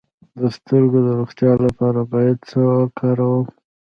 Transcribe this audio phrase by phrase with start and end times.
[0.39, 3.45] د سترګو د روغتیا لپاره باید څه وکاروم؟